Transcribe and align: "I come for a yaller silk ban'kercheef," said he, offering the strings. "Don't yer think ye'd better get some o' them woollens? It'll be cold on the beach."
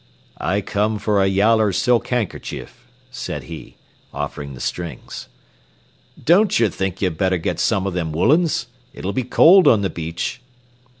"I 0.39 0.61
come 0.61 0.97
for 0.97 1.21
a 1.21 1.27
yaller 1.27 1.71
silk 1.71 2.09
ban'kercheef," 2.09 2.87
said 3.11 3.43
he, 3.43 3.77
offering 4.11 4.55
the 4.55 4.59
strings. 4.59 5.27
"Don't 6.25 6.59
yer 6.59 6.69
think 6.69 7.03
ye'd 7.03 7.19
better 7.19 7.37
get 7.37 7.59
some 7.59 7.85
o' 7.85 7.91
them 7.91 8.11
woollens? 8.11 8.65
It'll 8.93 9.13
be 9.13 9.21
cold 9.23 9.67
on 9.67 9.83
the 9.83 9.91
beach." 9.91 10.41